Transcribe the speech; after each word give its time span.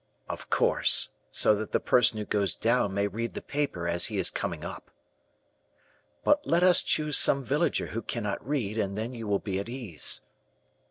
"'Of 0.27 0.49
course; 0.49 1.09
so 1.31 1.53
that 1.53 1.73
the 1.73 1.79
person 1.79 2.17
who 2.17 2.25
goes 2.25 2.55
down 2.55 2.91
may 2.91 3.07
read 3.07 3.35
the 3.35 3.39
paper 3.43 3.87
as 3.87 4.07
he 4.07 4.17
is 4.17 4.31
coming 4.31 4.65
up.' 4.65 4.89
"'But 6.23 6.47
let 6.47 6.63
us 6.63 6.81
choose 6.81 7.19
some 7.19 7.43
villager 7.43 7.85
who 7.85 8.01
cannot 8.01 8.43
read, 8.43 8.79
and 8.79 8.97
then 8.97 9.13
you 9.13 9.27
will 9.27 9.37
be 9.37 9.59
at 9.59 9.69
ease. 9.69 10.23